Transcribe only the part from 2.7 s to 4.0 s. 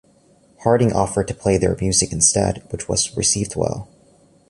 which was received well.